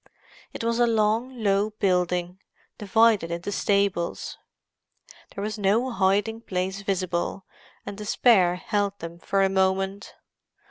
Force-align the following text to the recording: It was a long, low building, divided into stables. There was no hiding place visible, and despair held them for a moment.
It 0.51 0.63
was 0.63 0.79
a 0.79 0.87
long, 0.87 1.43
low 1.43 1.69
building, 1.69 2.41
divided 2.79 3.29
into 3.29 3.51
stables. 3.51 4.35
There 5.35 5.43
was 5.43 5.59
no 5.59 5.91
hiding 5.91 6.41
place 6.41 6.81
visible, 6.81 7.45
and 7.85 7.99
despair 7.99 8.55
held 8.55 8.97
them 8.97 9.19
for 9.19 9.43
a 9.43 9.47
moment. 9.49 10.15